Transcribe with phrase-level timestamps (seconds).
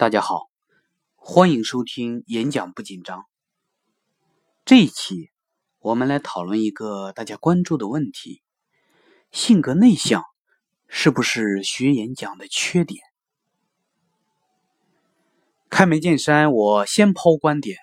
[0.00, 0.48] 大家好，
[1.14, 3.26] 欢迎收听演讲不紧张。
[4.64, 5.30] 这一期
[5.78, 8.40] 我们来讨论一个大家关注的问题：
[9.30, 10.24] 性格内向
[10.88, 13.02] 是不是学演讲的缺点？
[15.68, 17.76] 开门见山，我先抛观点。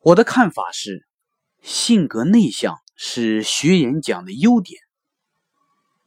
[0.00, 1.06] 我的看法是，
[1.62, 4.78] 性格内向是学演讲的优点，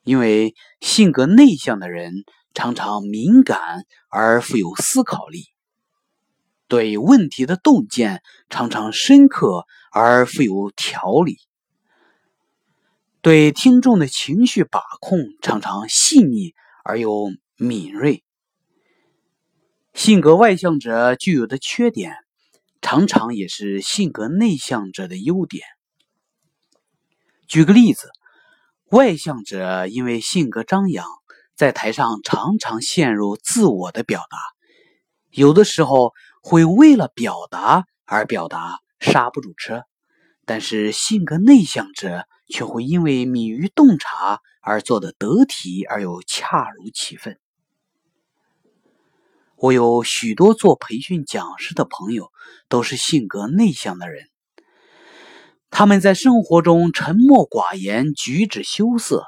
[0.04, 2.24] 因为性格内向的人。
[2.54, 5.46] 常常敏感而富有思考力，
[6.68, 11.40] 对问题的洞见常常深刻而富有条理，
[13.22, 18.24] 对听众的情绪把控常常细腻而又敏锐。
[19.94, 22.16] 性格外向者具有的缺点，
[22.82, 25.66] 常常也是性格内向者的优点。
[27.48, 28.10] 举个例子，
[28.90, 31.05] 外向者因为性格张扬。
[31.55, 34.38] 在台上常常陷入自我的表达，
[35.30, 39.82] 有的时候会为了表达而表达，刹不住车；
[40.45, 47.40] 但是性格内向者却会因为敏于洞察而做得得体而又恰如其分。
[49.55, 52.32] 我有许多做培训讲师的朋友，
[52.67, 54.27] 都是性格内向的人，
[55.70, 59.23] 他们在生活中沉默寡言，举止羞涩。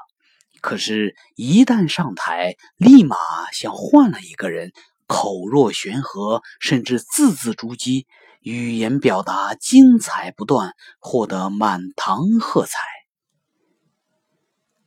[0.66, 3.16] 可是，一旦上台，立马
[3.52, 4.72] 像换了一个人，
[5.06, 8.04] 口若悬河，甚至字字珠玑，
[8.40, 12.80] 语言表达精彩不断，获得满堂喝彩。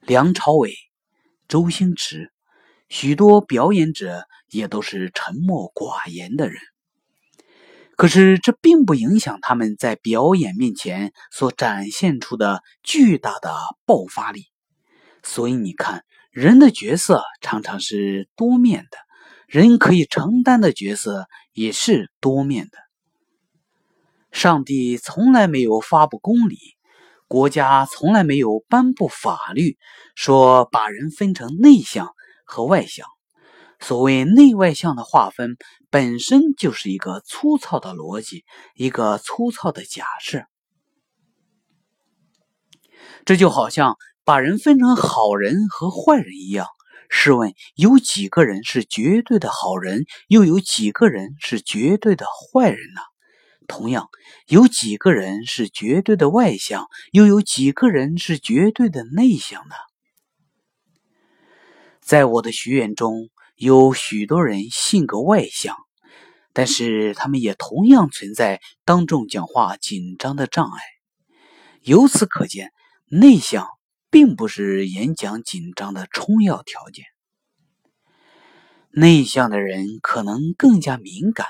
[0.01, 0.73] 梁朝伟、
[1.47, 2.33] 周星驰，
[2.89, 6.59] 许多表演者也都是沉默寡言的人。
[7.95, 13.55] 可是，这并不影响他们在表演面前所展现出的巨大的
[13.85, 14.48] 爆发力。
[15.29, 18.97] 所以你看，人的角色常常是多面的，
[19.45, 22.79] 人可以承担的角色也是多面的。
[24.31, 26.57] 上帝从来没有发布公理，
[27.27, 29.77] 国家从来没有颁布法律，
[30.15, 33.05] 说把人分成内向和外向。
[33.79, 35.57] 所谓内外向的划分，
[35.91, 40.43] 本身就是一个粗糙的逻辑，一个粗糙的假设。
[43.25, 43.95] 这就好像。
[44.25, 46.67] 把人分成好人和坏人一样，
[47.09, 53.01] 试问有几个人是绝对的好人，又有几个人是绝对的坏人呢？
[53.67, 54.07] 同样，
[54.45, 59.73] 有几个人是绝对的外向，又有几个人是绝对的内向呢？
[61.99, 65.75] 在我的学员中有许多人性格外向，
[66.53, 70.81] 但是他们也同样存在当众讲话紧张的障碍。
[71.81, 72.71] 由此可见，
[73.09, 73.67] 内向。
[74.11, 77.05] 并不是演讲紧张的充要条件。
[78.89, 81.45] 内向的人可能更加敏感，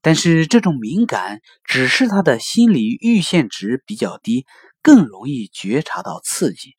[0.00, 4.46] 但是这种敏感只是他的心理阈限值比较低，
[4.80, 6.76] 更容易觉察到刺激。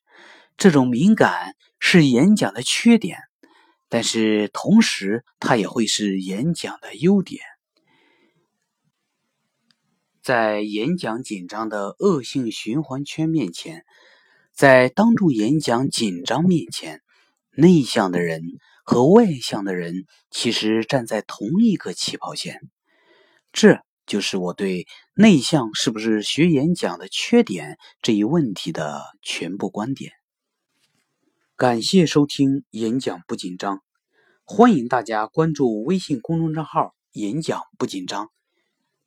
[0.56, 3.18] 这种敏感是演讲的缺点，
[3.90, 7.42] 但是同时它也会是演讲的优点。
[10.30, 13.84] 在演讲紧张的恶性循环圈面前。
[14.54, 17.00] 在当众演讲紧张面前，
[17.50, 18.40] 内向的人
[18.84, 22.60] 和外向的人其实站在同一个起跑线。
[23.50, 24.86] 这就是我对
[25.16, 30.12] 内向是不是学演讲的缺点这一问题的全部观点。
[31.56, 33.82] 感谢收听演讲不紧张，
[34.44, 38.30] 欢迎大家关注微信公众账号“演讲不紧张”，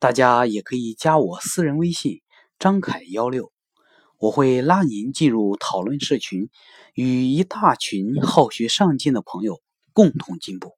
[0.03, 2.19] 大家也可以加我私人微信
[2.59, 3.53] 张凯幺六。
[4.19, 6.49] 我会拉您进入讨论社群，
[6.93, 9.61] 与一大群好学上进的朋友
[9.93, 10.73] 共同进步。